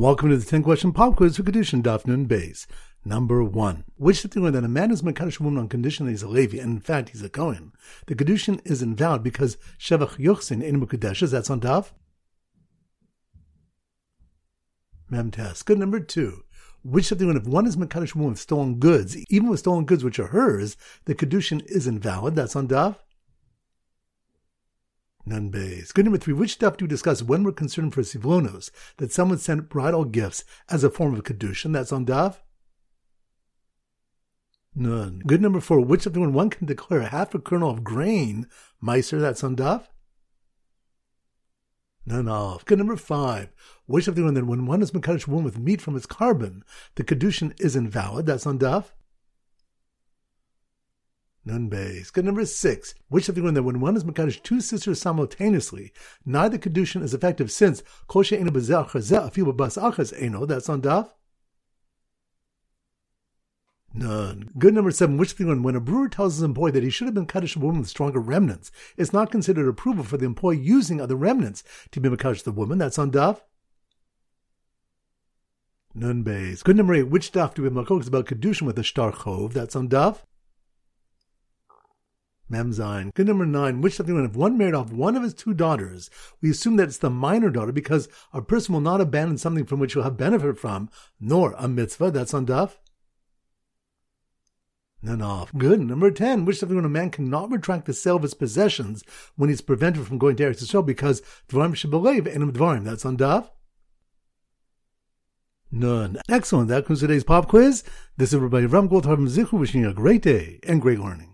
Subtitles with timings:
[0.00, 2.66] Welcome to the 10 question pop quiz for Kedushin Daf Nun Beis.
[3.04, 3.84] Number one.
[3.96, 6.56] Which the thing that a man is Mekadesh woman on condition that he's a Levi,
[6.56, 7.72] and in fact he's a Kohen,
[8.06, 11.90] the Kedushin is invalid because Shevach Yochsin in Mekudeshes, that's on Daf?
[15.10, 15.62] Mem Tes.
[15.62, 16.44] Good number two.
[16.82, 19.84] Which of the one, if one is Mekadesh woman with stolen goods, even with stolen
[19.84, 22.96] goods which are hers, the Kedushin is invalid, that's on Daf?
[25.30, 25.94] Nun Beis.
[25.94, 26.34] Good number three.
[26.34, 30.44] Which stuff do we discuss when we're concerned for Sivlonos that someone sent bridal gifts
[30.68, 31.72] as a form of Kedushin?
[31.72, 32.38] That's on Daf?
[34.74, 35.22] Nun.
[35.24, 35.80] Good number four.
[35.80, 38.48] Which of the one can declare half a kernel of grain,
[38.82, 39.86] Maaser, that's on Daf?
[42.04, 42.64] Nun Alef.
[42.64, 43.50] Good number five.
[43.86, 46.62] Which of the one that when one is Mekadesh womb with meat from its korban,
[46.96, 48.86] the Kedushin is invalid, that's on Daf?
[51.50, 52.12] Nun Beis.
[52.12, 52.94] Good number six.
[53.08, 55.92] Which of the one that when one is Mekadesh two sisters simultaneously,
[56.24, 61.10] neither Kedushin is effective since koshe Kol She'enu Afilu Bas Achas Eno, that's on Daf?
[63.92, 64.50] Nun.
[64.56, 65.16] Good number seven.
[65.16, 67.26] Which thing the one when a brewer tells his employee that he should have been
[67.26, 71.16] Kaddish a woman with stronger remnants, it's not considered approval for the employee using other
[71.16, 73.40] remnants to be Mekadesh the woman, that's on Daf?
[75.92, 76.62] Nun Beis.
[76.62, 77.08] Good number eight.
[77.08, 79.52] Which daf do we have about Kedushin with a shtar chov?
[79.52, 80.18] That's on daf.
[82.50, 83.14] Mem Zayin.
[83.14, 86.10] Good number nine, which something when if one married off one of his two daughters,
[86.42, 89.78] we assume that it's the minor daughter because a person will not abandon something from
[89.78, 90.90] which he'll have benefit from,
[91.20, 92.10] nor a mitzvah.
[92.10, 92.76] That's on Daf.
[95.02, 95.56] Nun Alef.
[95.56, 95.80] Good.
[95.80, 99.04] Number 10, which something when a man cannot retract the sale of his possessions
[99.36, 102.84] when he's prevented from going to Eretz Yisrael because Dvarim Shebelev and Dvarim.
[102.84, 103.48] That's on Daf.
[105.70, 106.18] Nun.
[106.28, 106.68] Excellent.
[106.68, 107.84] That concludes today's pop quiz.
[108.16, 111.28] This is everybody Ram Goldhardt Zichu wishing you a great day and great learning.